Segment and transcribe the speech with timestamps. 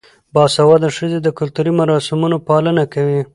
[0.33, 3.21] باسواده ښځې د کلتوري مراسمو پالنه کوي.